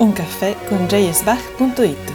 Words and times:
Un 0.00 0.12
caffè 0.12 0.54
con 0.68 0.86
jsbach.it 0.86 2.12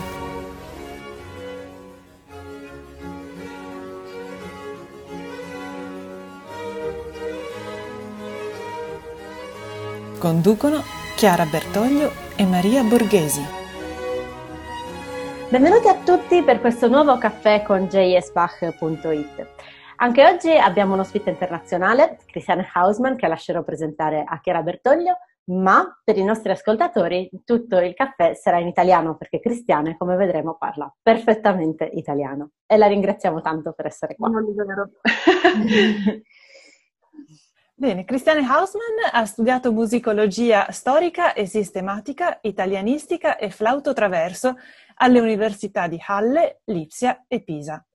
Conducono 10.17 10.81
Chiara 11.17 11.43
Bertoglio 11.43 12.09
e 12.37 12.45
Maria 12.45 12.83
Borghesi. 12.83 13.45
Benvenuti 15.49 15.89
a 15.89 15.95
tutti 15.95 16.41
per 16.41 16.61
questo 16.61 16.87
nuovo 16.87 17.17
caffè 17.17 17.63
con 17.63 17.89
jsbach.it. 17.89 19.47
Anche 19.97 20.25
oggi 20.25 20.51
abbiamo 20.51 20.93
un 20.93 21.01
ospite 21.01 21.31
internazionale, 21.31 22.17
Cristiane 22.27 22.65
Hausmann, 22.73 23.17
che 23.17 23.27
lascerò 23.27 23.61
presentare 23.61 24.23
a 24.25 24.39
Chiara 24.39 24.61
Bertoglio, 24.61 25.17
ma 25.45 25.99
per 26.03 26.17
i 26.17 26.23
nostri 26.23 26.51
ascoltatori 26.51 27.29
tutto 27.43 27.79
il 27.79 27.93
caffè 27.93 28.33
sarà 28.33 28.59
in 28.59 28.67
italiano 28.67 29.17
perché 29.17 29.39
Cristiane, 29.39 29.97
come 29.97 30.15
vedremo, 30.15 30.55
parla 30.55 30.93
perfettamente 31.01 31.85
italiano. 31.85 32.51
E 32.65 32.77
la 32.77 32.87
ringraziamo 32.87 33.41
tanto 33.41 33.73
per 33.73 33.87
essere 33.87 34.15
qua. 34.15 34.29
Non 34.29 34.45
vero. 34.55 34.89
Bene, 37.75 38.05
Cristiane 38.05 38.47
Hausmann 38.47 39.11
ha 39.11 39.25
studiato 39.25 39.73
musicologia 39.73 40.71
storica 40.71 41.33
e 41.33 41.45
sistematica, 41.47 42.37
italianistica 42.41 43.35
e 43.35 43.49
flauto 43.49 43.91
traverso 43.93 44.55
alle 44.95 45.19
università 45.19 45.87
di 45.87 45.99
Halle, 46.05 46.61
Lipsia 46.65 47.25
e 47.27 47.43
Pisa. 47.43 47.85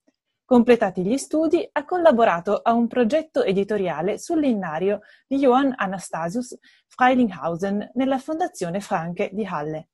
Completati 0.48 1.04
gli 1.04 1.18
studi, 1.18 1.68
ha 1.72 1.84
collaborato 1.84 2.62
a 2.62 2.72
un 2.72 2.86
progetto 2.86 3.44
editoriale 3.44 4.16
sull'innario 4.16 5.00
di 5.26 5.36
Johann 5.36 5.72
Anastasius 5.76 6.56
Frelinghausen 6.86 7.90
nella 7.92 8.16
Fondazione 8.16 8.80
Franke 8.80 9.28
di 9.34 9.44
Halle. 9.44 9.88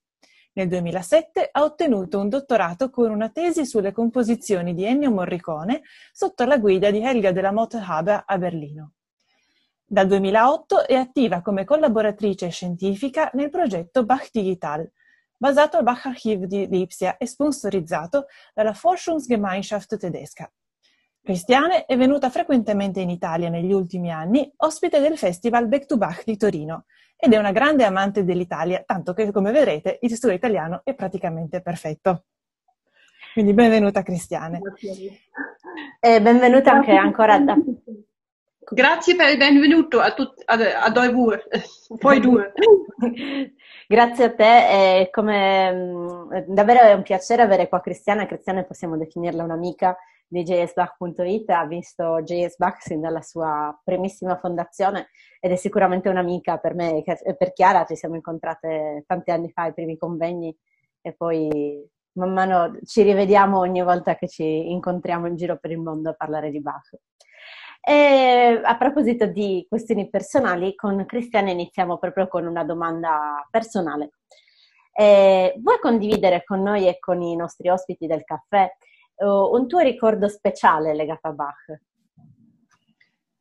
Nel 0.52 0.68
2007 0.68 1.48
ha 1.50 1.64
ottenuto 1.64 2.20
un 2.20 2.28
dottorato 2.28 2.88
con 2.88 3.10
una 3.10 3.30
tesi 3.30 3.66
sulle 3.66 3.90
composizioni 3.90 4.74
di 4.74 4.84
Ennio 4.84 5.10
Morricone 5.10 5.82
sotto 6.12 6.44
la 6.44 6.58
guida 6.58 6.92
di 6.92 7.02
Helga 7.02 7.32
della 7.32 7.50
Motte 7.50 7.82
Haber 7.84 8.22
a 8.24 8.38
Berlino. 8.38 8.92
Dal 9.84 10.06
2008 10.06 10.86
è 10.86 10.94
attiva 10.94 11.42
come 11.42 11.64
collaboratrice 11.64 12.48
scientifica 12.50 13.28
nel 13.32 13.50
progetto 13.50 14.04
Bach 14.04 14.28
Digital, 14.30 14.88
basato 15.36 15.76
al 15.76 15.82
Bach-Archiv 15.82 16.44
di 16.44 16.66
Lipsia 16.68 17.16
e 17.16 17.26
sponsorizzato 17.26 18.26
dalla 18.52 18.72
Forschungsgemeinschaft 18.72 19.96
tedesca. 19.96 20.50
Cristiane 21.22 21.86
è 21.86 21.96
venuta 21.96 22.28
frequentemente 22.28 23.00
in 23.00 23.08
Italia 23.08 23.48
negli 23.48 23.72
ultimi 23.72 24.10
anni, 24.10 24.52
ospite 24.58 25.00
del 25.00 25.16
Festival 25.16 25.68
Back 25.68 25.86
to 25.86 25.96
Bach 25.96 26.22
di 26.24 26.36
Torino, 26.36 26.84
ed 27.16 27.32
è 27.32 27.38
una 27.38 27.52
grande 27.52 27.84
amante 27.84 28.24
dell'Italia, 28.24 28.82
tanto 28.84 29.14
che, 29.14 29.32
come 29.32 29.50
vedrete, 29.50 29.98
il 30.02 30.14
suo 30.16 30.30
italiano 30.30 30.82
è 30.84 30.94
praticamente 30.94 31.62
perfetto. 31.62 32.24
Quindi 33.32 33.54
benvenuta 33.54 34.02
Cristiane. 34.02 34.60
E 35.98 36.20
benvenuta 36.20 36.72
anche 36.72 36.92
ancora 36.92 37.38
da... 37.38 37.56
Grazie 38.70 39.14
per 39.14 39.28
il 39.28 39.36
benvenuto 39.36 40.00
a, 40.00 40.12
tut- 40.12 40.42
a, 40.46 40.54
a 40.54 41.10
voi, 41.12 41.38
poi 41.98 42.20
due. 42.20 42.52
Grazie 43.86 44.24
a 44.24 44.34
te, 44.34 44.68
è 44.68 45.08
come, 45.10 45.72
mm, 45.72 46.32
davvero 46.46 46.80
è 46.80 46.92
un 46.94 47.02
piacere 47.02 47.42
avere 47.42 47.68
qua 47.68 47.80
Cristiana, 47.80 48.26
Cristiana 48.26 48.64
possiamo 48.64 48.96
definirla 48.96 49.42
un'amica 49.42 49.96
di 50.26 50.42
jsbach.it, 50.42 51.50
ha 51.50 51.66
visto 51.66 52.22
JSBach 52.22 52.82
sin 52.82 53.00
dalla 53.00 53.20
sua 53.20 53.78
primissima 53.84 54.38
fondazione 54.38 55.08
ed 55.38 55.52
è 55.52 55.56
sicuramente 55.56 56.08
un'amica 56.08 56.56
per 56.56 56.74
me 56.74 57.04
e 57.04 57.36
per 57.36 57.52
Chiara, 57.52 57.84
ci 57.84 57.96
siamo 57.96 58.14
incontrate 58.14 59.04
tanti 59.06 59.30
anni 59.30 59.50
fa 59.50 59.62
ai 59.62 59.74
primi 59.74 59.98
convegni 59.98 60.56
e 61.02 61.12
poi 61.12 61.86
man 62.12 62.32
mano 62.32 62.78
ci 62.84 63.02
rivediamo 63.02 63.58
ogni 63.58 63.82
volta 63.82 64.16
che 64.16 64.28
ci 64.28 64.70
incontriamo 64.70 65.26
in 65.26 65.36
giro 65.36 65.58
per 65.58 65.70
il 65.70 65.78
mondo 65.78 66.10
a 66.10 66.14
parlare 66.14 66.50
di 66.50 66.60
Bach. 66.60 66.90
E 67.86 68.60
a 68.62 68.76
proposito 68.78 69.26
di 69.26 69.66
questioni 69.68 70.08
personali, 70.08 70.74
con 70.74 71.04
Cristiana 71.04 71.50
iniziamo 71.50 71.98
proprio 71.98 72.28
con 72.28 72.46
una 72.46 72.64
domanda 72.64 73.46
personale. 73.50 74.12
Eh, 74.96 75.54
vuoi 75.58 75.78
condividere 75.80 76.44
con 76.44 76.62
noi 76.62 76.88
e 76.88 76.98
con 76.98 77.20
i 77.20 77.36
nostri 77.36 77.68
ospiti 77.68 78.06
del 78.06 78.24
caffè 78.24 78.70
uh, 79.16 79.26
un 79.26 79.66
tuo 79.66 79.80
ricordo 79.80 80.28
speciale 80.28 80.94
legato 80.94 81.28
a 81.28 81.32
Bach? 81.32 81.80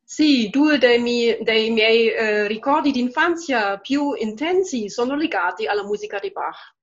Sì, 0.04 0.50
due 0.50 0.78
dei 0.78 1.00
miei, 1.00 1.42
dei 1.42 1.70
miei 1.72 2.10
eh, 2.10 2.48
ricordi 2.48 2.92
d'infanzia 2.92 3.80
più 3.80 4.14
intensi 4.14 4.90
sono 4.90 5.16
legati 5.16 5.68
alla 5.68 5.84
musica 5.84 6.20
di 6.20 6.32
Bach. 6.32 6.76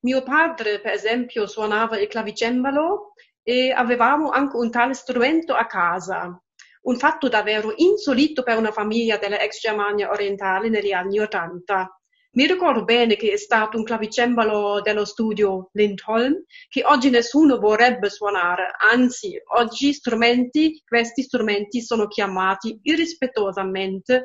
Mio 0.00 0.22
padre, 0.22 0.80
per 0.80 0.92
esempio, 0.92 1.46
suonava 1.46 1.98
il 1.98 2.08
clavicembalo 2.08 3.12
e 3.42 3.70
avevamo 3.70 4.30
anche 4.30 4.56
un 4.56 4.70
tale 4.70 4.94
strumento 4.94 5.52
a 5.54 5.66
casa 5.66 6.40
un 6.82 6.96
fatto 6.96 7.28
davvero 7.28 7.72
insolito 7.76 8.42
per 8.42 8.58
una 8.58 8.72
famiglia 8.72 9.16
della 9.16 9.40
ex 9.40 9.60
Germania 9.60 10.10
orientale 10.10 10.68
negli 10.68 10.92
anni 10.92 11.20
Ottanta. 11.20 11.88
Mi 12.34 12.46
ricordo 12.46 12.84
bene 12.84 13.16
che 13.16 13.32
è 13.32 13.36
stato 13.36 13.76
un 13.76 13.84
clavicembalo 13.84 14.80
dello 14.80 15.04
studio 15.04 15.68
Lindholm 15.72 16.42
che 16.68 16.82
oggi 16.82 17.10
nessuno 17.10 17.58
vorrebbe 17.58 18.08
suonare, 18.08 18.74
anzi 18.90 19.38
oggi 19.58 19.92
strumenti, 19.92 20.82
questi 20.86 21.22
strumenti 21.22 21.82
sono 21.82 22.06
chiamati 22.06 22.80
irrispettosamente 22.82 24.22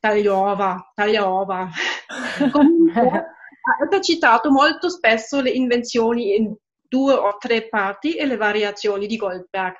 tagliova, 0.00 0.90
tagliova. 0.94 1.70
Comunque 2.50 3.26
ha 3.90 4.00
citato 4.00 4.50
molto 4.50 4.90
spesso 4.90 5.40
le 5.40 5.50
invenzioni 5.50 6.36
in 6.36 6.54
due 6.86 7.14
o 7.14 7.36
tre 7.38 7.68
parti 7.68 8.14
e 8.14 8.26
le 8.26 8.36
variazioni 8.36 9.06
di 9.06 9.16
Goldberg. 9.16 9.74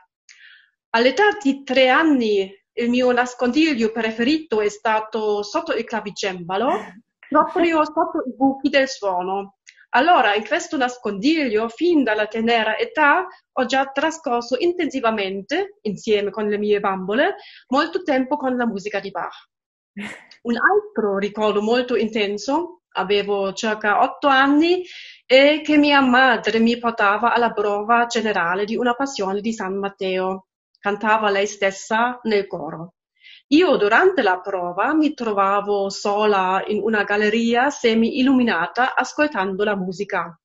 All'età 0.94 1.25
di 1.43 1.65
tre 1.65 1.88
anni 1.88 2.49
il 2.75 2.88
mio 2.88 3.10
nascondiglio 3.10 3.91
preferito 3.91 4.60
è 4.60 4.69
stato 4.69 5.43
sotto 5.43 5.72
il 5.72 5.82
clavicembalo, 5.82 6.71
proprio 7.28 7.84
sotto 7.84 8.22
i 8.25 8.32
buchi 8.37 8.69
del 8.69 8.88
suono. 8.88 9.56
Allora, 9.91 10.34
in 10.34 10.47
questo 10.47 10.77
nascondiglio, 10.77 11.69
fin 11.69 12.05
dalla 12.05 12.28
tenera 12.28 12.78
età, 12.78 13.27
ho 13.53 13.65
già 13.65 13.87
trascorso 13.87 14.56
intensivamente, 14.56 15.78
insieme 15.82 16.31
con 16.31 16.47
le 16.47 16.59
mie 16.59 16.78
bambole, 16.78 17.37
molto 17.69 18.05
tempo 18.05 18.37
con 18.37 18.56
la 18.56 18.66
musica 18.66 19.00
di 19.00 19.11
Bach. 19.11 19.49
Un 20.43 20.55
altro 20.56 21.19
ricordo 21.19 21.61
molto 21.61 21.97
intenso, 21.97 22.82
avevo 22.93 23.53
circa 23.53 24.00
otto 24.00 24.28
anni, 24.28 24.84
è 25.26 25.61
che 25.61 25.76
mia 25.76 26.00
madre 26.00 26.61
mi 26.61 26.78
portava 26.78 27.32
alla 27.34 27.53
prova 27.53 28.06
generale 28.06 28.65
di 28.65 28.76
una 28.76 28.94
passione 28.94 29.41
di 29.41 29.53
San 29.53 29.76
Matteo 29.76 30.47
cantava 30.84 31.31
lei 31.31 31.47
stessa 31.47 32.21
nel 32.25 32.47
coro. 32.47 32.97
Io 33.55 33.77
durante 33.77 34.21
la 34.21 34.39
prova 34.41 34.93
mi 34.93 35.15
trovavo 35.15 35.89
sola 35.89 36.62
in 36.67 36.83
una 36.83 37.05
galleria 37.05 37.71
semi-illuminata 37.71 38.94
ascoltando 38.94 39.65
la 39.65 39.77
musica. 39.77 40.39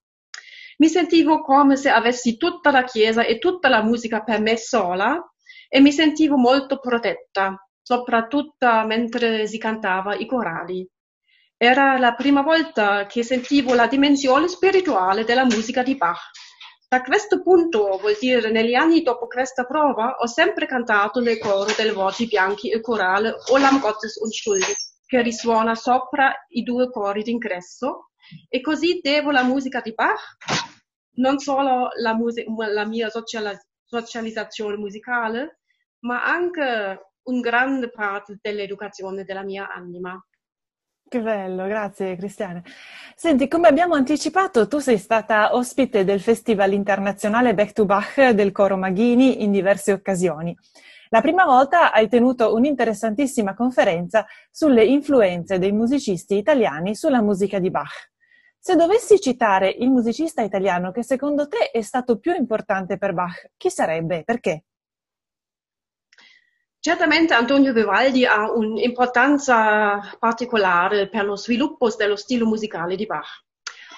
Mi 0.78 0.88
sentivo 0.88 1.42
come 1.42 1.76
se 1.76 1.90
avessi 1.90 2.38
tutta 2.38 2.72
la 2.72 2.86
chiesa 2.86 3.26
e 3.26 3.38
tutta 3.38 3.68
la 3.68 3.84
musica 3.84 4.24
per 4.24 4.40
me 4.40 4.56
sola 4.56 5.22
e 5.68 5.82
mi 5.82 5.92
sentivo 5.92 6.38
molto 6.38 6.80
protetta, 6.80 7.62
soprattutto 7.82 8.66
mentre 8.86 9.46
si 9.46 9.58
cantava 9.58 10.16
i 10.16 10.26
corali. 10.26 10.90
Era 11.58 11.98
la 11.98 12.14
prima 12.14 12.44
volta 12.44 13.06
che 13.08 13.24
sentivo 13.24 13.74
la 13.74 13.88
dimensione 13.88 14.48
spirituale 14.48 15.26
della 15.26 15.44
musica 15.44 15.84
di 15.84 15.98
Bach 15.98 16.32
da 16.90 17.04
questo 17.04 17.44
punto, 17.44 18.00
vuol 18.02 18.18
dire, 18.20 18.50
negli 18.50 18.74
anni 18.74 19.04
dopo 19.04 19.28
questa 19.28 19.64
prova, 19.64 20.16
ho 20.18 20.26
sempre 20.26 20.66
cantato 20.66 21.20
nel 21.20 21.38
coro 21.38 21.72
delle 21.78 21.92
voci 21.92 22.26
bianchi 22.26 22.70
il 22.70 22.82
corale 22.82 23.36
O 23.52 23.60
Lam 23.60 23.80
Gottes 23.80 24.16
Unschuldig, 24.16 24.76
che 25.06 25.22
risuona 25.22 25.76
sopra 25.76 26.34
i 26.48 26.64
due 26.64 26.90
cori 26.90 27.22
d'ingresso. 27.22 28.10
E 28.48 28.60
così 28.62 29.02
devo 29.04 29.30
la 29.30 29.44
musica 29.44 29.82
di 29.82 29.94
Bach, 29.94 30.38
non 31.18 31.38
solo 31.38 31.90
la, 32.02 32.16
music- 32.16 32.48
la 32.48 32.86
mia 32.88 33.10
socializzazione 33.86 34.76
musicale, 34.76 35.60
ma 36.00 36.24
anche 36.24 37.12
un 37.22 37.40
grande 37.40 37.92
parte 37.92 38.40
dell'educazione 38.42 39.26
della 39.26 39.44
mia 39.44 39.72
anima. 39.72 40.20
Che 41.10 41.22
bello, 41.22 41.66
grazie 41.66 42.16
Cristiane. 42.16 42.62
Senti, 43.16 43.48
come 43.48 43.68
abbiamo 43.68 43.96
anticipato, 43.96 44.68
tu 44.68 44.78
sei 44.78 45.00
stata 45.00 45.56
ospite 45.56 46.04
del 46.04 46.22
Festival 46.22 46.72
internazionale 46.72 47.56
Back 47.56 47.72
to 47.74 47.86
Bach 47.86 48.30
del 48.30 48.52
Coro 48.52 48.78
Maghini 48.78 49.42
in 49.42 49.50
diverse 49.50 49.92
occasioni. 49.92 50.56
La 51.10 51.22
prima 51.22 51.46
volta 51.46 51.92
hai 51.92 52.08
tenuto 52.08 52.54
un'interessantissima 52.54 53.56
conferenza 53.56 54.28
sulle 54.52 54.86
influenze 54.86 55.58
dei 55.58 55.72
musicisti 55.72 56.38
italiani 56.38 56.94
sulla 56.94 57.24
musica 57.24 57.58
di 57.58 57.72
Bach. 57.72 58.12
Se 58.60 58.76
dovessi 58.76 59.20
citare 59.20 59.70
il 59.80 59.90
musicista 59.90 60.44
italiano 60.44 60.92
che 60.92 61.02
secondo 61.02 61.48
te 61.48 61.72
è 61.72 61.82
stato 61.82 62.20
più 62.20 62.36
importante 62.36 63.00
per 63.00 63.14
Bach, 63.14 63.50
chi 63.58 63.72
sarebbe? 63.72 64.22
Perché? 64.24 64.66
Certamente 66.82 67.34
Antonio 67.34 67.74
Vivaldi 67.74 68.26
ha 68.26 68.50
un'importanza 68.50 70.16
particolare 70.18 71.10
per 71.10 71.26
lo 71.26 71.36
sviluppo 71.36 71.90
dello 71.94 72.16
stile 72.16 72.46
musicale 72.46 72.96
di 72.96 73.06
Bach. 73.06 73.44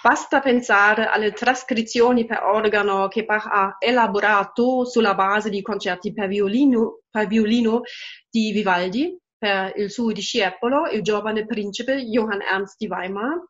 Basta 0.02 0.40
pensare 0.40 1.06
alle 1.06 1.32
trascrizioni 1.32 2.26
per 2.26 2.42
organo 2.42 3.08
che 3.08 3.24
Bach 3.24 3.46
ha 3.46 3.76
elaborato 3.78 4.84
sulla 4.86 5.14
base 5.14 5.52
di 5.52 5.62
concerti 5.62 6.12
per 6.12 6.28
violino, 6.28 7.02
per 7.08 7.28
violino 7.28 7.82
di 8.28 8.52
Vivaldi 8.52 9.16
per 9.38 9.74
il 9.76 9.92
suo 9.92 10.12
discepolo, 10.12 10.88
il 10.88 11.04
giovane 11.04 11.46
principe 11.46 12.04
Johann 12.06 12.42
Ernst 12.42 12.78
di 12.80 12.88
Weimar. 12.88 13.44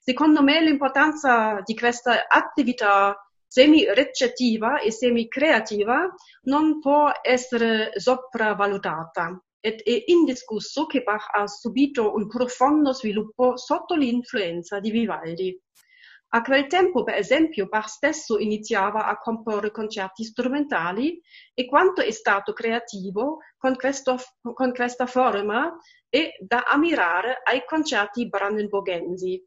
Secondo 0.00 0.44
me 0.44 0.62
l'importanza 0.62 1.60
di 1.64 1.74
questa 1.74 2.28
attività 2.28 3.16
semi-recettiva 3.46 4.80
e 4.80 4.90
semi-creativa 4.90 6.12
non 6.42 6.80
può 6.80 7.10
essere 7.22 7.92
sopravvalutata 7.94 9.40
ed 9.66 9.80
è 9.82 10.04
indiscusso 10.06 10.86
che 10.86 11.02
Bach 11.02 11.26
ha 11.32 11.46
subito 11.48 12.14
un 12.14 12.28
profondo 12.28 12.92
sviluppo 12.92 13.56
sotto 13.56 13.96
l'influenza 13.96 14.78
di 14.78 14.90
Vivaldi. 14.90 15.60
A 16.30 16.42
quel 16.42 16.66
tempo, 16.66 17.02
per 17.02 17.14
esempio, 17.14 17.66
Bach 17.66 17.88
stesso 17.88 18.38
iniziava 18.38 19.06
a 19.06 19.18
comporre 19.18 19.70
concerti 19.70 20.22
strumentali 20.22 21.20
e 21.52 21.66
quanto 21.66 22.00
è 22.00 22.10
stato 22.10 22.52
creativo 22.52 23.38
con, 23.56 23.74
questo, 23.74 24.16
con 24.40 24.72
questa 24.72 25.06
forma 25.06 25.76
è 26.08 26.30
da 26.38 26.64
ammirare 26.68 27.40
ai 27.42 27.64
concerti 27.64 28.28
brandenburgensi. 28.28 29.42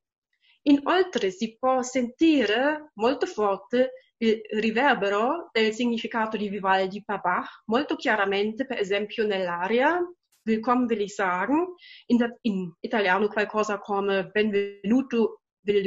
Inoltre 0.69 1.31
si 1.31 1.57
può 1.57 1.81
sentire 1.81 2.91
molto 2.95 3.25
forte 3.25 4.13
il 4.17 4.39
riverbero 4.59 5.49
del 5.51 5.73
significato 5.73 6.37
di 6.37 6.47
Vivaldi 6.47 7.03
per 7.03 7.21
molto 7.65 7.95
chiaramente, 7.95 8.65
per 8.65 8.77
esempio, 8.77 9.25
nell'aria 9.25 9.99
Willkommen 10.45 10.87
will 10.87 11.01
ich 11.01 11.13
sagen, 11.13 11.75
in, 12.07 12.37
in 12.41 12.73
italiano 12.79 13.27
qualcosa 13.27 13.79
come 13.79 14.29
Benvenuto 14.31 15.41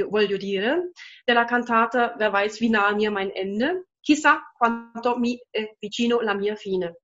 voglio 0.09 0.37
dire, 0.37 0.91
della 1.25 1.45
cantata 1.45 2.15
Wer 2.19 2.31
weiß 2.31 2.61
wie 2.61 2.69
nah 2.69 2.95
mir 2.95 3.11
mein 3.11 3.31
Ende, 3.35 3.87
chissà 4.01 4.41
quanto 4.57 5.19
mi 5.19 5.41
è 5.51 5.75
vicino 5.79 6.21
la 6.21 6.35
mia 6.35 6.55
fine, 6.55 6.99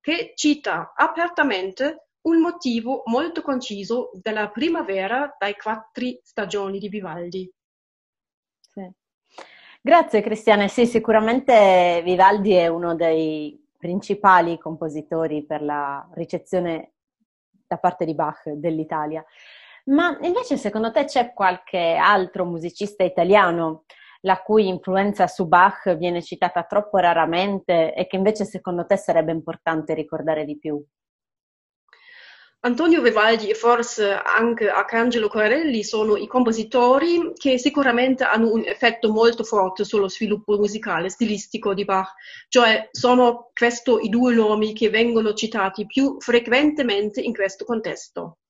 che 0.00 0.32
cita 0.34 0.92
apertamente 0.94 2.09
un 2.22 2.40
motivo 2.40 3.02
molto 3.06 3.42
conciso 3.42 4.10
della 4.20 4.50
primavera 4.50 5.34
dai 5.38 5.54
quattro 5.54 6.06
stagioni 6.22 6.78
di 6.78 6.88
Vivaldi. 6.88 7.50
Sì. 8.60 8.90
Grazie 9.82 10.20
Cristiane, 10.20 10.68
sì, 10.68 10.86
sicuramente 10.86 12.02
Vivaldi 12.04 12.52
è 12.52 12.66
uno 12.66 12.94
dei 12.94 13.58
principali 13.78 14.58
compositori 14.58 15.46
per 15.46 15.62
la 15.62 16.06
ricezione 16.12 16.92
da 17.66 17.78
parte 17.78 18.04
di 18.04 18.14
Bach 18.14 18.50
dell'Italia. 18.50 19.24
Ma 19.86 20.18
invece 20.20 20.58
secondo 20.58 20.92
te 20.92 21.04
c'è 21.04 21.32
qualche 21.32 21.94
altro 21.94 22.44
musicista 22.44 23.02
italiano 23.04 23.84
la 24.22 24.42
cui 24.42 24.68
influenza 24.68 25.26
su 25.26 25.48
Bach 25.48 25.96
viene 25.96 26.22
citata 26.22 26.64
troppo 26.64 26.98
raramente 26.98 27.94
e 27.94 28.06
che 28.06 28.16
invece 28.16 28.44
secondo 28.44 28.84
te 28.84 28.98
sarebbe 28.98 29.32
importante 29.32 29.94
ricordare 29.94 30.44
di 30.44 30.58
più? 30.58 30.84
Antonio 32.62 33.00
Vivaldi 33.00 33.48
e 33.48 33.54
forse 33.54 34.12
anche 34.12 34.68
Arcangelo 34.68 35.28
Corelli 35.28 35.82
sono 35.82 36.16
i 36.16 36.26
compositori 36.26 37.32
che 37.34 37.56
sicuramente 37.56 38.24
hanno 38.24 38.52
un 38.52 38.62
effetto 38.66 39.10
molto 39.10 39.44
forte 39.44 39.82
sullo 39.82 40.10
sviluppo 40.10 40.58
musicale, 40.58 41.08
stilistico 41.08 41.72
di 41.72 41.86
Bach, 41.86 42.12
cioè 42.48 42.88
sono 42.90 43.50
questi 43.54 43.92
i 44.02 44.10
due 44.10 44.34
nomi 44.34 44.74
che 44.74 44.90
vengono 44.90 45.32
citati 45.32 45.86
più 45.86 46.16
frequentemente 46.20 47.22
in 47.22 47.32
questo 47.32 47.64
contesto 47.64 48.40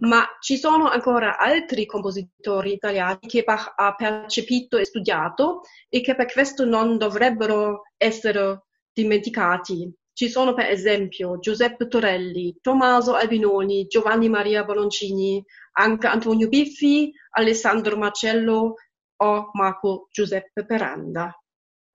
ma 0.00 0.24
ci 0.40 0.56
sono 0.56 0.88
ancora 0.88 1.36
altri 1.36 1.84
compositori 1.86 2.72
italiani 2.72 3.18
che 3.20 3.42
Bach 3.42 3.72
ha 3.76 3.94
percepito 3.94 4.78
e 4.78 4.84
studiato 4.84 5.62
e 5.88 6.00
che 6.00 6.14
per 6.14 6.32
questo 6.32 6.64
non 6.64 6.96
dovrebbero 6.96 7.82
essere 7.96 8.64
dimenticati. 8.92 9.92
Ci 10.20 10.28
sono 10.28 10.52
per 10.52 10.66
esempio 10.66 11.38
Giuseppe 11.38 11.88
Torelli, 11.88 12.58
Tommaso 12.60 13.14
Albinoni, 13.14 13.86
Giovanni 13.86 14.28
Maria 14.28 14.64
Boloncini, 14.64 15.42
anche 15.78 16.06
Antonio 16.08 16.46
Biffi, 16.46 17.10
Alessandro 17.30 17.96
Marcello 17.96 18.74
o 19.16 19.50
Marco 19.54 20.08
Giuseppe 20.10 20.66
Peranda. 20.66 21.34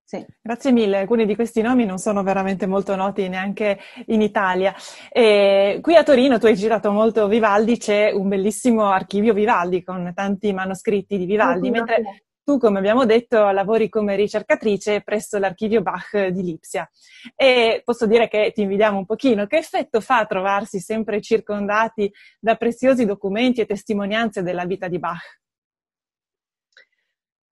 Sì, 0.03 0.25
grazie 0.41 0.71
mille. 0.71 0.97
Alcuni 0.97 1.27
di 1.27 1.35
questi 1.35 1.61
nomi 1.61 1.85
non 1.85 1.99
sono 1.99 2.23
veramente 2.23 2.65
molto 2.65 2.95
noti 2.95 3.29
neanche 3.29 3.77
in 4.07 4.23
Italia. 4.23 4.73
E 5.11 5.77
qui 5.83 5.95
a 5.95 6.01
Torino, 6.01 6.39
tu 6.39 6.47
hai 6.47 6.55
girato 6.55 6.91
molto 6.91 7.27
Vivaldi, 7.27 7.77
c'è 7.77 8.09
un 8.11 8.27
bellissimo 8.27 8.89
archivio 8.89 9.35
Vivaldi 9.35 9.83
con 9.83 10.11
tanti 10.15 10.51
manoscritti 10.51 11.19
di 11.19 11.25
Vivaldi, 11.25 11.69
mentre 11.69 12.23
tu, 12.45 12.59
come 12.59 12.77
abbiamo 12.77 13.05
detto, 13.05 13.49
lavori 13.49 13.89
come 13.89 14.15
ricercatrice 14.15 15.01
presso 15.01 15.39
l'archivio 15.39 15.81
Bach 15.81 16.27
di 16.27 16.43
Lipsia. 16.43 16.87
E 17.35 17.81
posso 17.83 18.05
dire 18.05 18.27
che 18.27 18.51
ti 18.53 18.61
invidiamo 18.61 18.99
un 18.99 19.05
pochino. 19.05 19.47
Che 19.47 19.57
effetto 19.57 19.99
fa 19.99 20.25
trovarsi 20.25 20.79
sempre 20.79 21.21
circondati 21.21 22.09
da 22.39 22.55
preziosi 22.55 23.05
documenti 23.05 23.61
e 23.61 23.65
testimonianze 23.65 24.43
della 24.43 24.65
vita 24.65 24.87
di 24.87 24.99
Bach? 24.99 25.41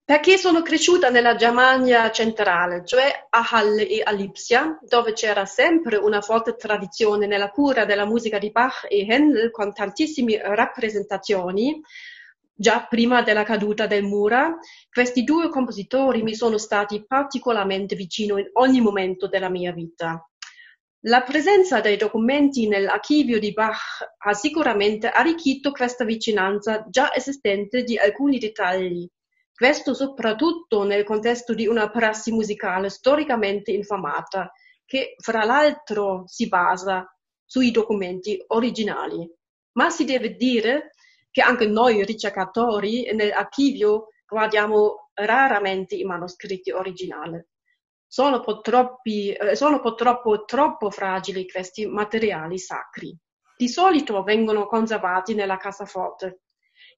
Perché 0.06 0.38
sono 0.38 0.62
cresciuta 0.62 1.10
nella 1.10 1.36
Germania 1.36 2.12
centrale, 2.12 2.86
cioè 2.86 3.28
a 3.30 3.48
Halle 3.50 3.88
e 3.88 4.02
a 4.04 4.12
Lipsia, 4.12 4.78
dove 4.82 5.14
c'era 5.14 5.46
sempre 5.46 5.96
una 5.96 6.22
forte 6.22 6.56
tradizione 6.56 7.26
nella 7.26 7.50
cura 7.50 7.86
della 7.86 8.06
musica 8.06 8.38
di 8.38 8.52
Bach 8.52 8.86
e 8.90 9.08
Handel 9.10 9.50
con 9.50 9.74
tantissime 9.74 10.40
rappresentazioni, 10.44 11.82
già 12.54 12.86
prima 12.88 13.22
della 13.22 13.44
caduta 13.44 13.88
del 13.88 14.04
muro, 14.04 14.60
questi 14.92 15.24
due 15.24 15.50
compositori 15.50 16.24
mi 16.24 16.36
sono 16.36 16.58
stati 16.58 17.06
particolarmente 17.06 17.96
vicino 17.96 18.38
in 18.38 18.50
ogni 18.54 18.82
momento 18.82 19.28
della 19.28 19.50
mia 19.50 19.72
vita. 19.72 20.28
La 21.06 21.22
presenza 21.22 21.82
dei 21.82 21.98
documenti 21.98 22.68
nell'archivio 22.68 23.40
di 23.40 23.52
Bach 23.52 24.14
ha 24.18 24.34
sicuramente 24.34 25.10
arricchito 25.10 25.72
questa 25.72 26.06
vicinanza 26.06 26.86
già 26.90 27.14
esistente 27.14 27.84
di 27.84 27.98
alcuni 27.98 28.40
dettagli 28.40 29.10
questo 29.64 29.94
soprattutto 29.94 30.84
nel 30.84 31.04
contesto 31.04 31.54
di 31.54 31.68
una 31.68 31.90
prassi 31.90 32.32
musicale 32.32 32.90
storicamente 32.90 33.72
infamata, 33.72 34.52
che 34.84 35.16
fra 35.20 35.46
l'altro 35.46 36.24
si 36.26 36.48
basa 36.48 37.08
sui 37.46 37.72
documenti 37.72 38.44
originali. 38.48 39.30
Ma 39.74 39.90
si 39.90 40.06
deve 40.06 40.36
dire 40.36 40.92
che 41.34 41.42
anche 41.42 41.66
noi 41.66 42.06
ricercatori 42.06 43.12
nell'archivio 43.12 44.10
guardiamo 44.28 45.10
raramente 45.16 45.96
i 45.96 46.04
manoscritti 46.04 46.70
originali. 46.70 47.44
Sono 48.08 48.40
purtroppo, 48.42 49.02
eh, 49.04 49.56
sono 49.56 49.80
purtroppo 49.80 50.46
troppo 50.46 50.92
fragili 50.92 51.50
questi 51.50 51.88
materiali 51.88 52.60
sacri. 52.60 53.18
Di 53.58 53.68
solito 53.68 54.22
vengono 54.22 54.68
conservati 54.68 55.34
nella 55.34 55.58
cassaforte 55.58 56.44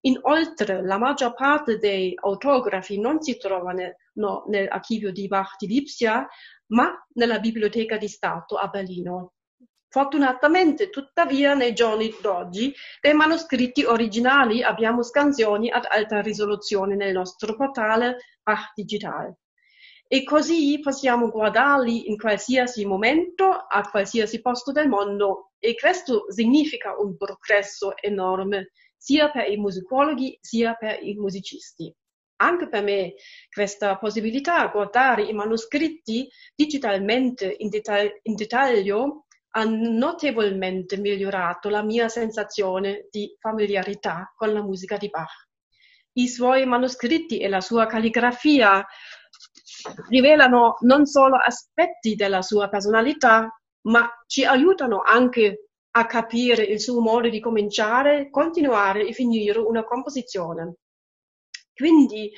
Inoltre, 0.05 0.83
la 0.85 0.97
maggior 0.97 1.33
parte 1.33 1.77
dei 1.77 2.13
autografi 2.15 2.99
non 2.99 3.21
si 3.21 3.37
trovano 3.37 3.95
no, 4.13 4.43
nell'archivio 4.47 5.11
di 5.11 5.27
Bach 5.27 5.55
di 5.57 5.67
Lipsia, 5.67 6.27
ma 6.67 6.93
nella 7.13 7.39
Biblioteca 7.39 7.97
di 7.97 8.07
Stato 8.07 8.55
a 8.55 8.67
Berlino. 8.67 9.33
Fortunatamente, 9.95 10.89
tuttavia, 10.89 11.53
nei 11.53 11.73
giorni 11.73 12.13
d'oggi, 12.19 12.73
dei 12.99 13.13
manoscritti 13.13 13.85
originali 13.85 14.61
abbiamo 14.61 15.03
scansioni 15.03 15.71
ad 15.71 15.85
alta 15.87 16.19
risoluzione 16.19 16.97
nel 16.97 17.13
nostro 17.13 17.55
portale 17.55 18.17
Bach 18.43 18.73
Digitale. 18.73 19.37
E 20.05 20.25
così 20.25 20.77
possiamo 20.81 21.29
guardarli 21.29 22.09
in 22.09 22.17
qualsiasi 22.17 22.85
momento, 22.85 23.45
a 23.45 23.89
qualsiasi 23.89 24.41
posto 24.41 24.73
del 24.73 24.89
mondo, 24.89 25.51
e 25.59 25.75
questo 25.75 26.25
significa 26.29 26.99
un 26.99 27.15
progresso 27.15 27.95
enorme 27.95 28.71
sia 28.97 29.31
per 29.31 29.49
i 29.49 29.55
musicologi 29.55 30.37
sia 30.41 30.73
per 30.73 31.01
i 31.03 31.13
musicisti. 31.13 31.89
Anche 32.41 32.67
per 32.67 32.83
me 32.83 33.13
questa 33.49 33.97
possibilità 33.97 34.65
di 34.65 34.71
guardare 34.73 35.23
i 35.23 35.31
manoscritti 35.31 36.27
digitalmente 36.53 37.55
in, 37.59 37.69
detag- 37.69 38.19
in 38.23 38.35
dettaglio 38.35 39.21
ha 39.57 39.63
notevolmente 39.63 40.97
migliorato 40.97 41.69
la 41.69 41.81
mia 41.81 42.09
sensazione 42.09 43.07
di 43.09 43.35
familiarità 43.39 44.33
con 44.35 44.51
la 44.51 44.61
musica 44.61 44.97
di 44.97 45.09
Bach. 45.09 45.47
I 46.17 46.27
suoi 46.27 46.65
manoscritti 46.65 47.39
e 47.39 47.47
la 47.47 47.61
sua 47.61 47.85
calligrafia 47.85 48.85
rivelano 50.09 50.75
non 50.81 51.05
solo 51.05 51.37
aspetti 51.37 52.15
della 52.15 52.41
sua 52.41 52.67
personalità, 52.67 53.49
ma 53.87 54.09
ci 54.27 54.43
aiutano 54.43 55.01
anche 55.01 55.69
a 55.91 56.05
capire 56.05 56.63
il 56.63 56.81
suo 56.81 56.99
modo 56.99 57.29
di 57.29 57.39
cominciare, 57.39 58.29
continuare 58.29 59.07
e 59.07 59.13
finire 59.13 59.59
una 59.59 59.85
composizione. 59.85 60.75
Quindi 61.73 62.29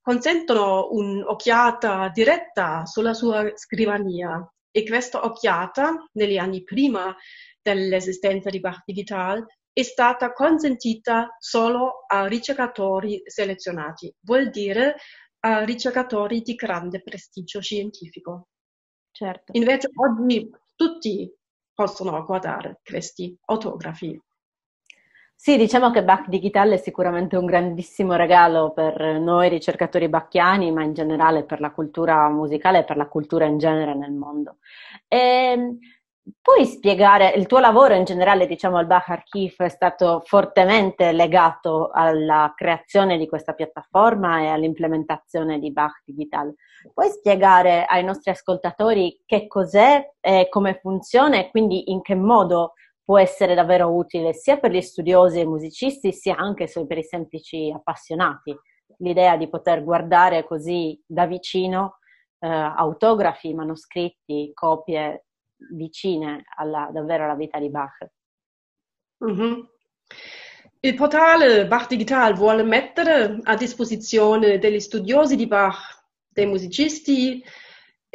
consentono 0.00 0.88
un'occhiata 0.90 2.10
diretta 2.12 2.84
sulla 2.86 3.14
sua 3.14 3.52
scrivania 3.54 4.48
e 4.76 4.84
questa 4.84 5.24
occhiata, 5.24 6.06
negli 6.12 6.36
anni 6.36 6.62
prima 6.62 7.16
dell'esistenza 7.62 8.50
di 8.50 8.60
Bach 8.60 8.82
Digital, 8.84 9.42
è 9.72 9.82
stata 9.82 10.34
consentita 10.34 11.34
solo 11.38 12.04
a 12.06 12.26
ricercatori 12.26 13.22
selezionati, 13.24 14.14
vuol 14.20 14.50
dire 14.50 14.96
a 15.46 15.64
ricercatori 15.64 16.42
di 16.42 16.54
grande 16.54 17.00
prestigio 17.00 17.62
scientifico. 17.62 18.48
Certo. 19.10 19.52
Invece 19.56 19.88
oggi 19.94 20.50
tutti 20.74 21.34
possono 21.72 22.22
guardare 22.26 22.80
questi 22.84 23.34
autografi. 23.46 24.20
Sì, 25.40 25.58
diciamo 25.58 25.90
che 25.90 26.02
Bach 26.02 26.28
Digital 26.28 26.70
è 26.70 26.76
sicuramente 26.78 27.36
un 27.36 27.44
grandissimo 27.44 28.14
regalo 28.14 28.72
per 28.72 28.98
noi 29.20 29.50
ricercatori 29.50 30.08
bacchiani, 30.08 30.72
ma 30.72 30.82
in 30.82 30.94
generale 30.94 31.44
per 31.44 31.60
la 31.60 31.70
cultura 31.72 32.28
musicale 32.30 32.78
e 32.78 32.84
per 32.84 32.96
la 32.96 33.06
cultura 33.06 33.44
in 33.44 33.58
genere 33.58 33.94
nel 33.94 34.12
mondo. 34.12 34.56
E, 35.06 35.18
ehm, 35.18 35.78
puoi 36.40 36.64
spiegare, 36.64 37.32
il 37.36 37.46
tuo 37.46 37.58
lavoro 37.60 37.94
in 37.94 38.04
generale, 38.04 38.46
diciamo, 38.46 38.78
al 38.78 38.86
Bach 38.86 39.08
Archive 39.10 39.66
è 39.66 39.68
stato 39.68 40.22
fortemente 40.24 41.12
legato 41.12 41.90
alla 41.92 42.52
creazione 42.56 43.18
di 43.18 43.28
questa 43.28 43.52
piattaforma 43.52 44.40
e 44.40 44.46
all'implementazione 44.48 45.58
di 45.60 45.70
Bach 45.70 46.00
Digital. 46.04 46.52
Puoi 46.94 47.10
spiegare 47.10 47.84
ai 47.84 48.02
nostri 48.02 48.30
ascoltatori 48.30 49.20
che 49.26 49.46
cos'è, 49.46 50.02
come 50.48 50.78
funziona 50.80 51.36
e 51.36 51.50
quindi 51.50 51.90
in 51.92 52.00
che 52.02 52.14
modo 52.16 52.72
può 53.06 53.20
essere 53.20 53.54
davvero 53.54 53.94
utile 53.94 54.32
sia 54.32 54.58
per 54.58 54.72
gli 54.72 54.80
studiosi 54.80 55.38
e 55.38 55.46
musicisti 55.46 56.12
sia 56.12 56.34
anche 56.34 56.68
per 56.88 56.98
i 56.98 57.04
semplici 57.04 57.72
appassionati. 57.72 58.52
L'idea 58.98 59.36
di 59.36 59.48
poter 59.48 59.84
guardare 59.84 60.44
così 60.44 61.00
da 61.06 61.24
vicino 61.24 61.98
eh, 62.40 62.48
autografi, 62.48 63.54
manoscritti, 63.54 64.50
copie 64.52 65.26
vicine 65.70 66.46
alla, 66.56 66.90
davvero 66.92 67.24
alla 67.24 67.36
vita 67.36 67.60
di 67.60 67.70
Bach. 67.70 68.10
Mm-hmm. 69.24 69.60
Il 70.80 70.94
portale 70.96 71.68
Bach 71.68 71.86
Digital 71.86 72.34
vuole 72.34 72.64
mettere 72.64 73.38
a 73.44 73.54
disposizione 73.54 74.58
degli 74.58 74.80
studiosi 74.80 75.36
di 75.36 75.46
Bach, 75.46 76.08
dei 76.26 76.46
musicisti, 76.46 77.40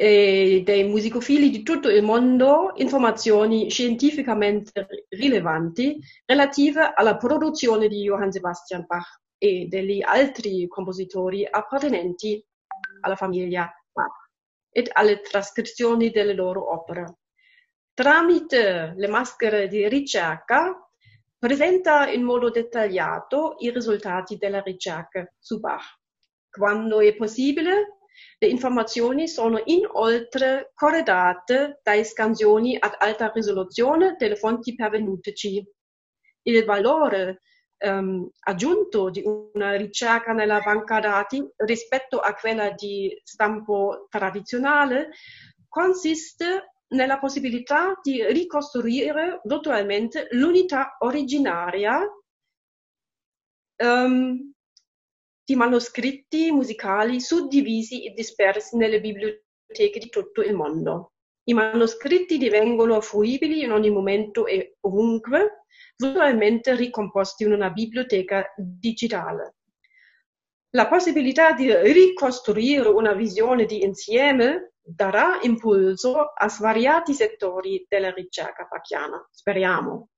e 0.02 0.62
dei 0.64 0.82
musicofili 0.82 1.48
di 1.48 1.62
tutto 1.62 1.88
il 1.88 2.02
mondo 2.02 2.72
informazioni 2.74 3.70
scientificamente 3.70 5.06
rilevanti 5.10 5.96
relative 6.26 6.92
alla 6.92 7.16
produzione 7.16 7.86
di 7.86 8.02
Johann 8.02 8.30
Sebastian 8.30 8.84
Bach 8.84 9.20
e 9.38 9.68
degli 9.68 10.02
altri 10.02 10.66
compositori 10.66 11.46
appartenenti 11.48 12.44
alla 13.02 13.14
famiglia 13.14 13.72
Bach 13.92 14.28
e 14.72 14.90
alle 14.92 15.20
trascrizioni 15.20 16.10
delle 16.10 16.34
loro 16.34 16.72
opere. 16.72 17.18
Tramite 17.94 18.94
le 18.96 19.06
maschere 19.06 19.68
di 19.68 19.88
ricerca 19.88 20.84
presenta 21.38 22.08
in 22.08 22.24
modo 22.24 22.50
dettagliato 22.50 23.54
i 23.60 23.70
risultati 23.70 24.36
della 24.36 24.62
ricerca 24.62 25.32
su 25.38 25.60
Bach. 25.60 26.00
Quando 26.50 26.98
è 26.98 27.14
possibile, 27.14 28.01
le 28.38 28.48
informazioni 28.48 29.28
sono 29.28 29.60
inoltre 29.64 30.72
corredate 30.74 31.80
da 31.82 32.02
scansioni 32.02 32.76
ad 32.78 32.94
alta 32.98 33.30
risoluzione 33.32 34.16
delle 34.18 34.36
fonti 34.36 34.74
pervenuteci. 34.74 35.64
Il 36.42 36.64
valore 36.64 37.40
um, 37.84 38.28
aggiunto 38.40 39.10
di 39.10 39.22
una 39.24 39.76
ricerca 39.76 40.32
nella 40.32 40.60
banca 40.60 41.00
dati 41.00 41.44
rispetto 41.56 42.18
a 42.18 42.34
quella 42.34 42.70
di 42.70 43.16
stampo 43.22 44.06
tradizionale 44.08 45.10
consiste 45.68 46.74
nella 46.88 47.18
possibilità 47.18 47.98
di 48.02 48.24
ricostruire 48.32 49.40
virtualmente 49.44 50.28
l'unità 50.32 50.96
originaria 51.00 52.00
um, 53.82 54.51
di 55.44 55.56
manoscritti 55.56 56.50
musicali 56.50 57.20
suddivisi 57.20 58.04
e 58.04 58.12
dispersi 58.12 58.76
nelle 58.76 59.00
biblioteche 59.00 59.98
di 59.98 60.08
tutto 60.08 60.42
il 60.42 60.54
mondo. 60.54 61.12
I 61.44 61.54
manoscritti 61.54 62.38
divengono 62.38 63.00
fruibili 63.00 63.62
in 63.62 63.72
ogni 63.72 63.90
momento 63.90 64.46
e 64.46 64.76
ovunque, 64.80 65.64
virtualmente 65.96 66.76
ricomposti 66.76 67.42
in 67.42 67.52
una 67.52 67.70
biblioteca 67.70 68.52
digitale. 68.56 69.56
La 70.74 70.88
possibilità 70.88 71.52
di 71.52 71.74
ricostruire 71.74 72.88
una 72.88 73.12
visione 73.12 73.66
di 73.66 73.82
insieme 73.82 74.74
darà 74.80 75.38
impulso 75.42 76.32
a 76.34 76.48
svariati 76.48 77.12
settori 77.12 77.84
della 77.88 78.10
ricerca 78.10 78.66
bacchiana, 78.70 79.28
speriamo. 79.30 80.11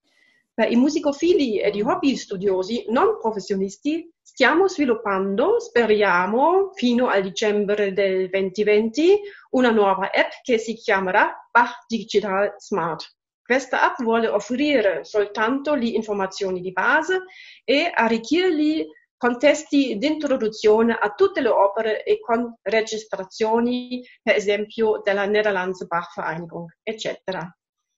Per 0.54 0.70
i 0.70 0.76
musicofili 0.76 1.58
e 1.58 1.72
gli 1.72 1.80
hobby 1.80 2.14
studiosi 2.14 2.84
non 2.88 3.18
professionisti 3.20 4.08
stiamo 4.22 4.68
sviluppando, 4.68 5.58
speriamo, 5.58 6.70
fino 6.74 7.08
al 7.08 7.22
dicembre 7.22 7.92
del 7.92 8.30
2020, 8.30 9.20
una 9.50 9.70
nuova 9.70 10.12
app 10.12 10.30
che 10.42 10.58
si 10.58 10.74
chiamerà 10.74 11.48
Bach 11.50 11.84
Digital 11.88 12.54
Smart. 12.58 13.16
Questa 13.42 13.82
app 13.82 14.00
vuole 14.00 14.28
offrire 14.28 15.02
soltanto 15.02 15.74
le 15.74 15.88
informazioni 15.88 16.60
di 16.60 16.70
base 16.70 17.24
e 17.64 17.90
arricchirli 17.92 18.86
con 19.16 19.38
testi 19.38 19.96
di 19.98 20.06
introduzione 20.06 20.94
a 20.94 21.12
tutte 21.14 21.40
le 21.40 21.48
opere 21.48 22.04
e 22.04 22.20
con 22.20 22.56
registrazioni, 22.62 24.02
per 24.22 24.36
esempio, 24.36 25.00
della 25.02 25.26
Nederlandse 25.26 25.86
Bach-Vereinigung, 25.86 26.76
eccetera. 26.82 27.52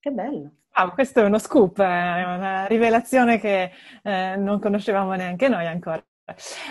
Che 0.06 0.12
bello! 0.12 0.52
Wow, 0.76 0.92
questo 0.92 1.18
è 1.18 1.24
uno 1.24 1.40
scoop, 1.40 1.80
è 1.80 1.82
una 2.22 2.66
rivelazione 2.66 3.40
che 3.40 3.72
eh, 4.04 4.36
non 4.36 4.60
conoscevamo 4.60 5.14
neanche 5.14 5.48
noi 5.48 5.66
ancora. 5.66 6.00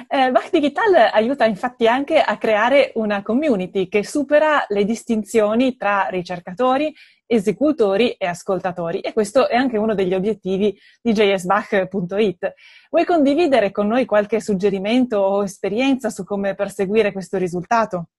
Eh, 0.08 0.32
Bach 0.32 0.50
Digital 0.50 1.10
aiuta 1.12 1.44
infatti 1.44 1.86
anche 1.86 2.22
a 2.22 2.38
creare 2.38 2.94
una 2.96 3.22
community 3.24 3.89
che 3.89 4.06
supera 4.06 4.63
le 4.70 4.86
distinzioni 4.86 5.75
tra 5.75 6.08
ricercatori, 6.10 6.96
esecutori 7.25 8.12
e 8.12 8.25
ascoltatori 8.25 9.01
e 9.01 9.12
questo 9.12 9.50
è 9.50 9.58
anche 9.58 9.77
uno 9.77 9.96
degli 9.96 10.13
obiettivi 10.13 10.74
di 11.01 11.12
jsbach.it. 11.12 12.54
Vuoi 12.89 13.04
condividere 13.04 13.72
con 13.72 13.88
noi 13.88 14.06
qualche 14.06 14.39
suggerimento 14.39 15.18
o 15.18 15.44
esperienza 15.44 16.10
su 16.10 16.24
come 16.24 16.56
perseguire 16.56 17.12
questo 17.12 17.38
risultato? 17.38 18.12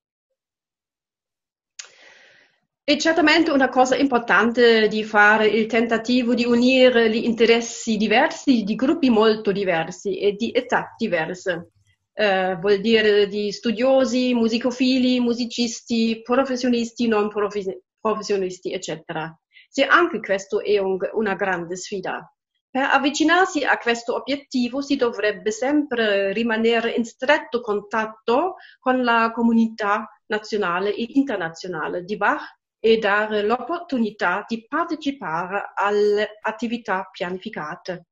È 2.88 2.96
certamente 2.98 3.50
una 3.50 3.68
cosa 3.68 3.96
importante 3.96 4.86
di 4.86 5.02
fare 5.02 5.48
il 5.48 5.66
tentativo 5.66 6.34
di 6.34 6.44
unire 6.44 7.10
gli 7.10 7.24
interessi 7.24 7.96
diversi 7.96 8.62
di 8.62 8.76
gruppi 8.76 9.10
molto 9.10 9.50
diversi 9.50 10.20
e 10.20 10.34
di 10.34 10.52
età 10.52 10.94
diverse. 10.96 11.72
Eh, 12.12 12.54
vuol 12.60 12.78
dire 12.78 13.26
di 13.26 13.50
studiosi, 13.50 14.34
musicofili, 14.34 15.18
musicisti, 15.18 16.20
professionisti, 16.22 17.08
non 17.08 17.28
professionisti, 17.28 18.72
eccetera. 18.72 19.36
Se 19.68 19.84
anche 19.84 20.20
questo 20.20 20.62
è 20.62 20.78
un, 20.78 20.96
una 21.14 21.34
grande 21.34 21.74
sfida. 21.74 22.32
Per 22.70 22.84
avvicinarsi 22.84 23.64
a 23.64 23.78
questo 23.78 24.14
obiettivo 24.14 24.80
si 24.80 24.94
dovrebbe 24.94 25.50
sempre 25.50 26.32
rimanere 26.32 26.92
in 26.92 27.04
stretto 27.04 27.60
contatto 27.60 28.54
con 28.78 29.02
la 29.02 29.32
comunità 29.34 30.08
nazionale 30.26 30.94
e 30.94 31.04
internazionale 31.14 32.04
di 32.04 32.16
Bach 32.16 32.55
e 32.86 32.98
dare 32.98 33.42
l'opportunità 33.42 34.44
di 34.46 34.64
partecipare 34.64 35.72
alle 35.74 36.38
attività 36.40 37.08
pianificate. 37.10 38.06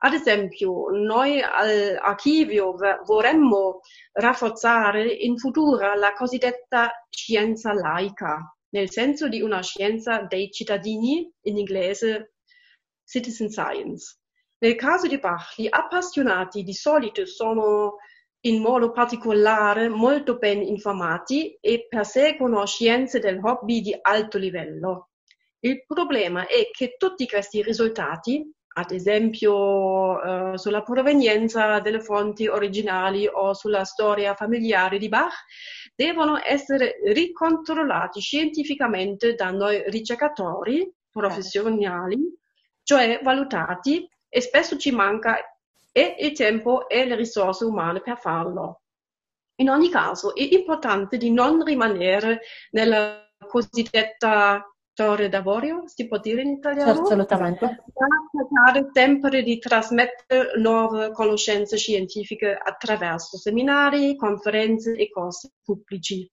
Ad 0.00 0.12
esempio, 0.12 0.90
noi 0.90 1.40
all'archivio 1.40 2.74
vorremmo 3.06 3.80
rafforzare 4.12 5.10
in 5.10 5.38
futuro 5.38 5.94
la 5.94 6.12
cosiddetta 6.12 6.90
scienza 7.08 7.72
laica, 7.72 8.54
nel 8.74 8.90
senso 8.90 9.28
di 9.28 9.40
una 9.40 9.62
scienza 9.62 10.20
dei 10.20 10.50
cittadini, 10.50 11.32
in 11.44 11.56
inglese 11.56 12.34
citizen 13.06 13.48
science. 13.48 14.18
Nel 14.58 14.74
caso 14.74 15.06
di 15.06 15.18
Bach, 15.18 15.54
gli 15.56 15.68
appassionati 15.70 16.62
di 16.64 16.74
solito 16.74 17.24
sono 17.24 17.96
in 18.42 18.60
modo 18.60 18.92
particolare 18.92 19.88
molto 19.88 20.36
ben 20.36 20.62
informati 20.62 21.56
e 21.60 21.86
perseguono 21.88 22.64
scienze 22.66 23.18
del 23.18 23.40
hobby 23.42 23.80
di 23.80 23.96
alto 24.00 24.38
livello. 24.38 25.10
Il 25.60 25.84
problema 25.84 26.46
è 26.46 26.70
che 26.70 26.94
tutti 26.96 27.26
questi 27.26 27.62
risultati, 27.62 28.48
ad 28.74 28.92
esempio 28.92 30.22
eh, 30.22 30.58
sulla 30.58 30.82
provenienza 30.82 31.80
delle 31.80 32.00
fonti 32.00 32.46
originali 32.46 33.26
o 33.26 33.54
sulla 33.54 33.84
storia 33.84 34.34
familiare 34.34 34.98
di 34.98 35.08
Bach, 35.08 35.34
devono 35.96 36.40
essere 36.40 36.94
ricontrollati 37.06 38.20
scientificamente 38.20 39.34
da 39.34 39.50
noi 39.50 39.82
ricercatori 39.90 40.88
professionali, 41.10 42.16
cioè 42.84 43.18
valutati 43.20 44.08
e 44.28 44.40
spesso 44.40 44.78
ci 44.78 44.92
manca 44.92 45.38
e 45.92 46.16
il 46.20 46.32
tempo 46.32 46.88
e 46.88 47.04
le 47.04 47.16
risorse 47.16 47.64
umane 47.64 48.00
per 48.00 48.18
farlo. 48.18 48.82
In 49.60 49.70
ogni 49.70 49.90
caso 49.90 50.34
è 50.34 50.42
importante 50.42 51.16
di 51.16 51.30
non 51.30 51.64
rimanere 51.64 52.40
nella 52.70 53.26
cosiddetta 53.46 54.64
Torre 54.98 55.28
d'Avorio, 55.28 55.84
si 55.86 56.08
può 56.08 56.18
dire 56.18 56.42
in 56.42 56.50
italiano? 56.50 57.02
Assolutamente. 57.02 57.84
Cercare 58.32 58.90
sempre 58.92 59.42
di 59.44 59.58
trasmettere 59.58 60.58
nuove 60.58 61.12
conoscenze 61.12 61.76
scientifiche 61.76 62.52
attraverso 62.52 63.36
seminari, 63.36 64.16
conferenze 64.16 64.96
e 64.96 65.08
corsi 65.08 65.48
pubblici. 65.62 66.28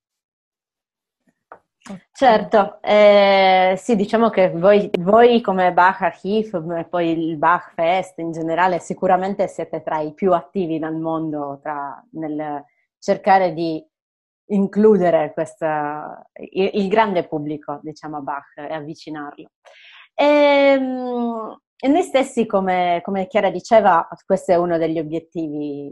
Certo, 2.12 2.82
eh, 2.82 3.76
sì, 3.78 3.96
diciamo 3.96 4.32
che 4.32 4.50
voi, 4.50 4.90
voi 5.00 5.40
come 5.42 5.72
Bach 5.72 6.02
Archive 6.02 6.80
e 6.80 6.86
poi 6.86 7.12
il 7.12 7.38
Bach 7.38 7.74
Fest 7.76 8.18
in 8.18 8.32
generale 8.32 8.80
sicuramente 8.80 9.48
siete 9.48 9.84
tra 9.84 10.00
i 10.00 10.14
più 10.16 10.34
attivi 10.34 10.80
nel 10.80 10.96
mondo 10.96 11.60
tra, 11.62 12.04
nel 12.14 12.64
cercare 12.98 13.54
di 13.54 13.86
includere 14.48 15.32
questa, 15.34 16.28
il, 16.34 16.72
il, 16.74 16.88
grande 16.88 17.28
pubblico, 17.28 17.80
diciamo, 17.84 18.18
a 18.18 18.22
Bach 18.22 18.54
e 18.58 18.74
avvicinarlo. 18.74 19.52
E, 20.16 20.26
ehm, 20.26 21.60
e 21.78 21.88
noi 21.88 22.02
stessi, 22.02 22.48
come, 22.48 23.02
come 23.04 23.28
Chiara 23.28 23.52
diceva, 23.52 24.08
questo 24.26 24.52
è 24.52 24.56
uno 24.56 24.80
degli 24.80 24.98
obiettivi 24.98 25.92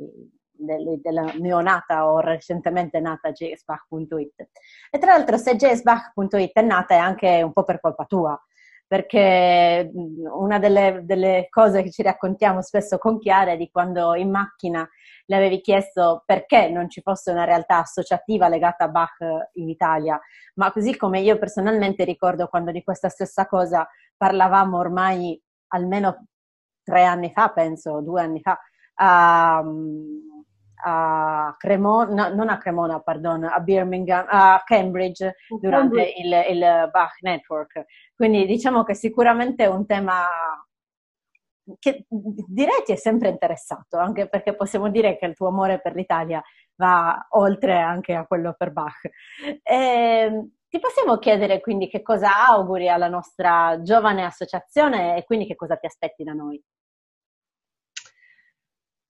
del, 0.63 0.99
della 1.01 1.33
neonata 1.39 2.09
o 2.09 2.19
recentemente 2.19 2.99
nata 2.99 3.31
jsbach.it. 3.31 4.49
E 4.91 4.97
tra 4.97 5.13
l'altro 5.13 5.37
se 5.37 5.55
jsbach.it 5.55 6.51
è 6.53 6.61
nata 6.61 6.95
è 6.95 6.97
anche 6.97 7.41
un 7.41 7.53
po' 7.53 7.63
per 7.63 7.79
colpa 7.79 8.05
tua, 8.05 8.39
perché 8.87 9.89
una 9.93 10.59
delle, 10.59 11.01
delle, 11.03 11.47
cose 11.49 11.81
che 11.81 11.89
ci 11.89 12.03
raccontiamo 12.03 12.61
spesso 12.61 12.97
con 12.97 13.17
Chiara 13.17 13.53
è 13.53 13.57
di 13.57 13.69
quando 13.71 14.13
in 14.13 14.29
macchina 14.29 14.87
le 15.25 15.35
avevi 15.35 15.61
chiesto 15.61 16.23
perché 16.25 16.69
non 16.69 16.89
ci 16.89 17.01
fosse 17.01 17.31
una 17.31 17.43
realtà 17.45 17.77
associativa 17.77 18.47
legata 18.47 18.83
a 18.83 18.89
Bach 18.89 19.17
in 19.53 19.69
Italia, 19.69 20.19
ma 20.55 20.71
così 20.71 20.95
come 20.97 21.21
io 21.21 21.37
personalmente 21.37 22.03
ricordo 22.03 22.47
quando 22.47 22.71
di 22.71 22.83
questa 22.83 23.09
stessa 23.09 23.47
cosa 23.47 23.87
parlavamo 24.15 24.77
ormai 24.77 25.41
almeno 25.69 26.27
tre 26.83 27.03
anni 27.03 27.31
fa, 27.31 27.49
penso, 27.49 28.01
due 28.01 28.21
anni 28.21 28.41
fa, 28.41 28.59
a, 28.95 29.63
a 30.83 31.55
Cremona, 31.57 32.29
no, 32.29 32.35
non 32.35 32.49
a 32.49 32.57
Cremona, 32.57 32.99
pardon, 32.99 33.43
a 33.45 33.59
Birmingham, 33.59 34.25
a 34.27 34.61
Cambridge 34.65 35.35
durante 35.59 36.13
il, 36.17 36.33
il 36.51 36.89
Bach 36.91 37.17
Network. 37.21 37.85
Quindi 38.15 38.45
diciamo 38.45 38.83
che 38.83 38.93
sicuramente 38.93 39.63
è 39.63 39.67
un 39.67 39.85
tema 39.85 40.27
che 41.79 42.05
direi 42.09 42.83
ti 42.83 42.91
è 42.91 42.95
sempre 42.95 43.29
interessato, 43.29 43.97
anche 43.97 44.27
perché 44.27 44.55
possiamo 44.55 44.89
dire 44.89 45.17
che 45.17 45.25
il 45.25 45.35
tuo 45.35 45.47
amore 45.47 45.79
per 45.79 45.95
l'Italia 45.95 46.41
va 46.75 47.27
oltre 47.31 47.79
anche 47.79 48.13
a 48.13 48.25
quello 48.25 48.53
per 48.57 48.71
Bach. 48.71 49.09
E, 49.63 49.75
ehm, 49.75 50.51
ti 50.67 50.79
possiamo 50.79 51.19
chiedere 51.19 51.61
quindi 51.61 51.87
che 51.87 52.01
cosa 52.01 52.47
auguri 52.47 52.89
alla 52.89 53.07
nostra 53.07 53.79
giovane 53.83 54.25
associazione 54.25 55.15
e 55.17 55.23
quindi 55.23 55.45
che 55.45 55.55
cosa 55.55 55.75
ti 55.77 55.85
aspetti 55.85 56.23
da 56.23 56.33
noi? 56.33 56.61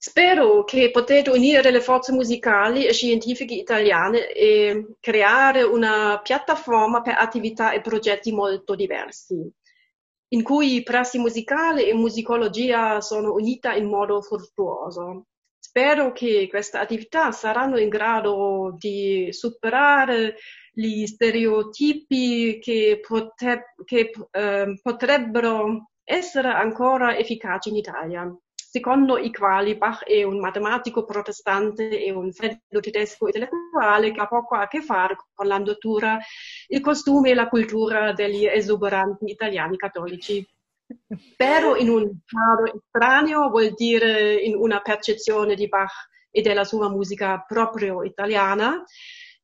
Spero 0.06 0.64
che 0.64 0.90
potete 0.90 1.30
unire 1.30 1.70
le 1.70 1.80
forze 1.80 2.12
musicali 2.12 2.84
e 2.84 2.92
scientifiche 2.92 3.54
italiane 3.54 4.30
e 4.32 4.96
creare 5.00 5.62
una 5.62 6.20
piattaforma 6.22 7.00
per 7.00 7.14
attività 7.16 7.72
e 7.72 7.80
progetti 7.80 8.30
molto 8.30 8.74
diversi, 8.74 9.50
in 10.28 10.42
cui 10.42 10.82
prassi 10.82 11.16
musicale 11.16 11.86
e 11.86 11.94
musicologia 11.94 13.00
sono 13.00 13.32
unite 13.32 13.72
in 13.76 13.86
modo 13.86 14.20
fruttuoso. 14.20 15.28
Spero 15.58 16.12
che 16.12 16.48
queste 16.50 16.76
attività 16.76 17.32
saranno 17.32 17.78
in 17.78 17.88
grado 17.88 18.76
di 18.76 19.28
superare 19.30 20.36
gli 20.70 21.06
stereotipi 21.06 22.58
che, 22.60 23.00
pote- 23.00 23.72
che 23.86 24.10
eh, 24.32 24.78
potrebbero 24.82 25.92
essere 26.04 26.48
ancora 26.48 27.16
efficaci 27.16 27.70
in 27.70 27.76
Italia 27.76 28.38
secondo 28.74 29.18
i 29.18 29.32
quali 29.32 29.76
Bach 29.76 30.02
è 30.02 30.24
un 30.24 30.40
matematico 30.40 31.04
protestante 31.04 32.02
e 32.02 32.10
un 32.10 32.32
freddo 32.32 32.80
tedesco 32.80 33.26
intellettuale 33.26 34.10
che 34.10 34.20
ha 34.20 34.26
poco 34.26 34.56
a 34.56 34.66
che 34.66 34.82
fare 34.82 35.16
con 35.32 35.46
la 35.46 35.58
natura, 35.58 36.18
il 36.66 36.80
costume 36.80 37.30
e 37.30 37.34
la 37.34 37.46
cultura 37.46 38.12
degli 38.12 38.44
esuberanti 38.44 39.30
italiani 39.30 39.76
cattolici. 39.76 40.44
Però 41.36 41.76
in 41.76 41.88
un 41.88 42.00
modo 42.00 42.74
estraneo 42.74 43.48
vuol 43.48 43.74
dire 43.74 44.34
in 44.42 44.56
una 44.56 44.80
percezione 44.80 45.54
di 45.54 45.68
Bach 45.68 46.08
e 46.32 46.42
della 46.42 46.64
sua 46.64 46.90
musica 46.90 47.44
proprio 47.46 48.02
italiana, 48.02 48.82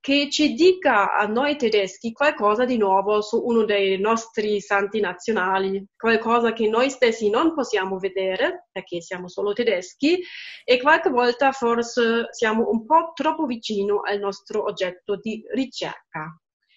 che 0.00 0.30
ci 0.30 0.54
dica 0.54 1.14
a 1.14 1.26
noi 1.26 1.56
tedeschi 1.56 2.12
qualcosa 2.12 2.64
di 2.64 2.78
nuovo 2.78 3.20
su 3.20 3.38
uno 3.44 3.64
dei 3.64 4.00
nostri 4.00 4.58
santi 4.60 4.98
nazionali, 4.98 5.84
qualcosa 5.94 6.54
che 6.54 6.68
noi 6.68 6.88
stessi 6.88 7.28
non 7.28 7.54
possiamo 7.54 7.98
vedere 7.98 8.68
perché 8.72 9.02
siamo 9.02 9.28
solo 9.28 9.52
tedeschi 9.52 10.18
e 10.64 10.80
qualche 10.80 11.10
volta 11.10 11.52
forse 11.52 12.28
siamo 12.30 12.70
un 12.70 12.86
po' 12.86 13.12
troppo 13.14 13.44
vicino 13.44 14.00
al 14.00 14.18
nostro 14.18 14.64
oggetto 14.64 15.16
di 15.16 15.44
ricerca. 15.52 16.34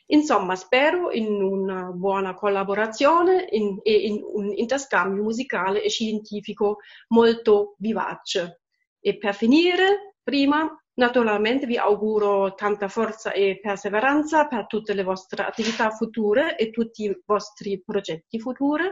Insomma, 0.08 0.58
spero 0.58 1.10
in 1.12 1.42
una 1.42 1.92
buona 1.92 2.34
collaborazione 2.34 3.48
in, 3.52 3.80
e 3.84 3.94
in 3.94 4.22
un 4.22 4.52
interscambio 4.54 5.24
musicale 5.24 5.82
e 5.82 5.90
scientifico 5.90 6.80
molto 7.08 7.76
vivace. 7.78 8.64
E 9.00 9.18
per 9.18 9.34
finire, 9.34 10.16
prima 10.22 10.70
Naturalmente 10.96 11.66
vi 11.66 11.78
auguro 11.78 12.54
tanta 12.54 12.88
forza 12.88 13.32
e 13.32 13.60
perseveranza 13.60 14.46
per 14.48 14.68
tutte 14.68 14.94
le 14.94 15.04
vostre 15.04 15.44
attività 15.44 15.90
future 15.90 16.56
e 16.56 16.70
tutti 16.70 17.06
i 17.06 17.22
vostri 17.26 17.82
progetti 17.84 18.40
futuri. 18.40 18.86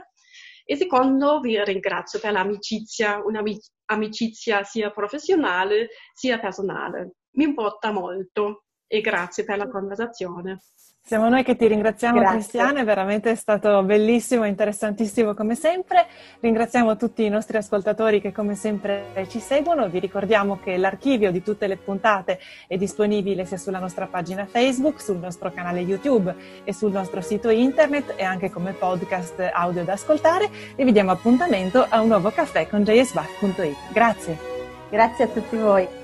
E 0.65 0.75
secondo, 0.75 1.39
vi 1.39 1.63
ringrazio 1.63 2.19
per 2.19 2.31
l'amicizia, 2.31 3.21
un'amicizia 3.23 4.63
sia 4.63 4.89
professionale 4.89 5.89
sia 6.13 6.39
personale. 6.39 7.17
Mi 7.35 7.43
importa 7.43 7.91
molto 7.91 8.65
e 8.93 8.99
grazie 8.99 9.45
per 9.45 9.57
la 9.57 9.69
conversazione. 9.69 10.59
Siamo 11.03 11.29
noi 11.29 11.43
che 11.43 11.55
ti 11.55 11.65
ringraziamo 11.65 12.19
Grazie. 12.19 12.37
Cristiana, 12.37 12.81
è 12.81 12.83
veramente 12.83 13.35
stato 13.35 13.81
bellissimo, 13.83 14.45
interessantissimo 14.45 15.33
come 15.33 15.55
sempre. 15.55 16.05
Ringraziamo 16.39 16.95
tutti 16.95 17.23
i 17.23 17.29
nostri 17.29 17.57
ascoltatori 17.57 18.21
che 18.21 18.31
come 18.31 18.55
sempre 18.55 19.25
ci 19.29 19.39
seguono. 19.39 19.89
Vi 19.89 19.99
ricordiamo 19.99 20.59
che 20.61 20.77
l'archivio 20.77 21.31
di 21.31 21.41
tutte 21.41 21.67
le 21.67 21.77
puntate 21.77 22.39
è 22.67 22.77
disponibile 22.77 23.45
sia 23.45 23.57
sulla 23.57 23.79
nostra 23.79 24.07
pagina 24.07 24.45
Facebook, 24.45 25.01
sul 25.01 25.17
nostro 25.17 25.51
canale 25.51 25.79
YouTube 25.79 26.33
e 26.63 26.73
sul 26.73 26.91
nostro 26.91 27.21
sito 27.21 27.49
internet 27.49 28.13
e 28.15 28.23
anche 28.23 28.49
come 28.49 28.73
podcast 28.73 29.49
audio 29.53 29.83
da 29.83 29.93
ascoltare 29.93 30.49
e 30.75 30.83
vi 30.85 30.91
diamo 30.91 31.11
appuntamento 31.11 31.85
a 31.89 31.99
un 32.01 32.09
nuovo 32.09 32.29
caffè 32.29 32.67
con 32.67 32.83
jsbach.it. 32.83 33.91
Grazie. 33.91 34.37
Grazie 34.89 35.23
a 35.23 35.27
tutti 35.27 35.57
voi. 35.57 36.00